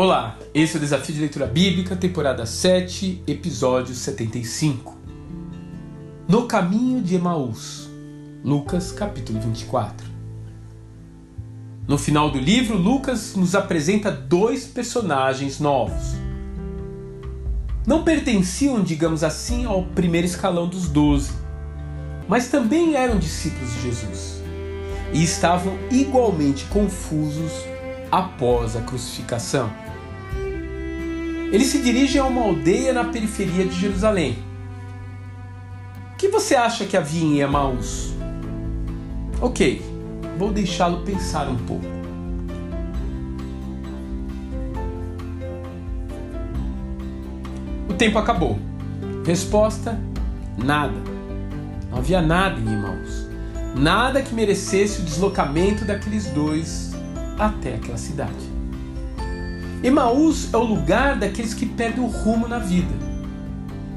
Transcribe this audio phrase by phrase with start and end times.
[0.00, 4.96] Olá, esse é o Desafio de Leitura Bíblica, temporada 7, episódio 75.
[6.28, 7.90] No caminho de Emaús,
[8.44, 10.06] Lucas capítulo 24.
[11.88, 16.14] No final do livro, Lucas nos apresenta dois personagens novos.
[17.84, 21.32] Não pertenciam, digamos assim, ao primeiro escalão dos doze,
[22.28, 24.44] mas também eram discípulos de Jesus
[25.12, 27.50] e estavam igualmente confusos
[28.12, 29.87] após a crucificação.
[31.50, 34.38] Eles se dirigem a uma aldeia na periferia de Jerusalém.
[36.12, 38.12] O que você acha que havia em Emaús?
[39.40, 39.82] Ok,
[40.36, 41.86] vou deixá-lo pensar um pouco.
[47.88, 48.58] O tempo acabou.
[49.24, 49.98] Resposta:
[50.56, 50.96] nada.
[51.90, 53.26] Não havia nada em Emaús.
[53.74, 56.92] Nada que merecesse o deslocamento daqueles dois
[57.38, 58.47] até aquela cidade.
[59.82, 62.92] Emaús é o lugar daqueles que perdem o rumo na vida.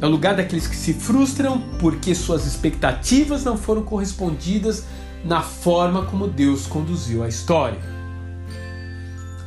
[0.00, 4.84] É o lugar daqueles que se frustram porque suas expectativas não foram correspondidas
[5.24, 7.78] na forma como Deus conduziu a história.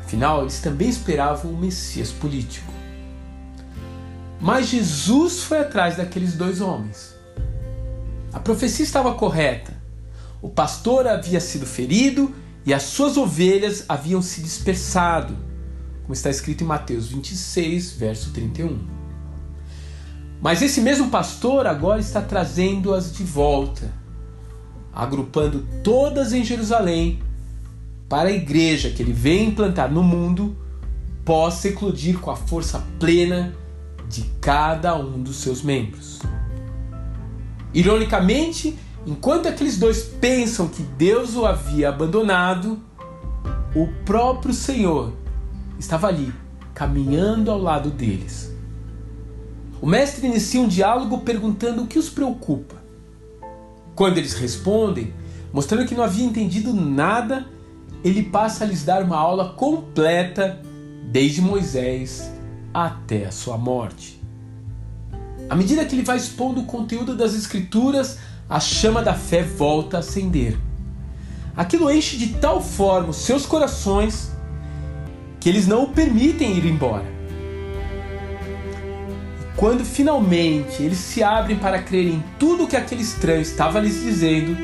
[0.05, 2.71] Afinal, eles também esperavam um Messias político.
[4.39, 7.13] Mas Jesus foi atrás daqueles dois homens.
[8.31, 9.73] A profecia estava correta.
[10.41, 12.33] O pastor havia sido ferido
[12.65, 15.50] e as suas ovelhas haviam se dispersado
[16.11, 18.77] como está escrito em Mateus 26, verso 31.
[20.41, 23.89] Mas esse mesmo pastor agora está trazendo-as de volta,
[24.91, 27.21] agrupando todas em Jerusalém,
[28.09, 30.53] para a igreja que ele vem implantar no mundo
[31.23, 33.55] possa eclodir com a força plena
[34.09, 36.19] de cada um dos seus membros.
[37.73, 42.77] Ironicamente, enquanto aqueles dois pensam que Deus o havia abandonado,
[43.73, 45.20] o próprio Senhor
[45.81, 46.31] estava ali,
[46.75, 48.55] caminhando ao lado deles.
[49.81, 52.75] O mestre inicia um diálogo perguntando o que os preocupa.
[53.95, 55.11] Quando eles respondem,
[55.51, 57.47] mostrando que não havia entendido nada,
[58.03, 60.61] ele passa a lhes dar uma aula completa,
[61.11, 62.31] desde Moisés
[62.71, 64.21] até a sua morte.
[65.49, 69.97] À medida que ele vai expondo o conteúdo das Escrituras, a chama da fé volta
[69.97, 70.57] a acender.
[71.57, 74.31] Aquilo enche de tal forma os seus corações
[75.41, 77.03] que eles não o permitem ir embora.
[79.41, 84.01] E quando finalmente eles se abrem para crer em tudo que aquele estranho estava lhes
[84.01, 84.55] dizendo,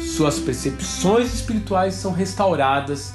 [0.00, 3.14] suas percepções espirituais são restauradas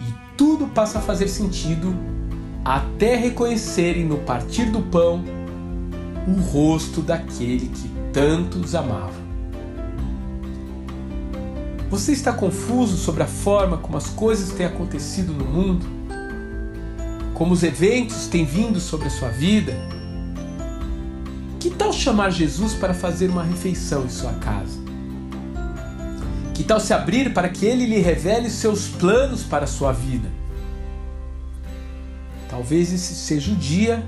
[0.00, 1.94] e tudo passa a fazer sentido
[2.64, 5.22] até reconhecerem no partir do pão
[6.26, 9.29] o rosto daquele que tanto os amava.
[11.90, 15.84] Você está confuso sobre a forma como as coisas têm acontecido no mundo?
[17.34, 19.74] Como os eventos têm vindo sobre a sua vida?
[21.58, 24.78] Que tal chamar Jesus para fazer uma refeição em sua casa?
[26.54, 30.30] Que tal se abrir para que ele lhe revele seus planos para a sua vida?
[32.48, 34.06] Talvez esse seja o dia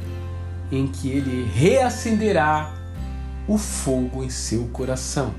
[0.71, 2.73] em que ele reacenderá
[3.49, 5.35] o fogo em seu coração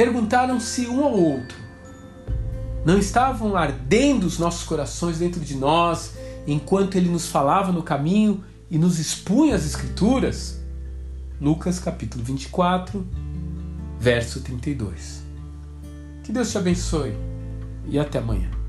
[0.00, 1.58] perguntaram-se um ao outro:
[2.86, 6.14] Não estavam ardendo os nossos corações dentro de nós
[6.46, 10.58] enquanto ele nos falava no caminho e nos expunha as Escrituras?
[11.38, 13.06] Lucas capítulo 24,
[13.98, 15.22] verso 32.
[16.24, 17.14] Que Deus te abençoe
[17.86, 18.59] e até amanhã.